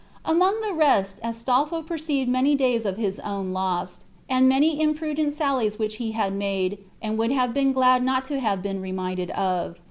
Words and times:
Among 0.25 0.59
the 0.61 0.73
rest 0.73 1.19
Astolpho 1.23 1.83
perceived 1.85 2.27
many 2.27 2.55
days 2.55 2.87
of 2.87 2.97
his 2.97 3.19
own 3.19 3.53
lost, 3.53 4.03
and 4.27 4.49
many 4.49 4.81
imprudent 4.81 5.31
sallies 5.31 5.77
which 5.77 5.97
he 5.97 6.13
had 6.13 6.33
made, 6.33 6.79
and 7.03 7.19
would 7.19 7.31
have 7.31 7.53
been 7.53 7.71
glad 7.71 8.03
not 8.03 8.25
to 8.25 8.39
have 8.39 8.63
been 8.63 8.81
reminded 8.81 9.29
of. 9.29 9.77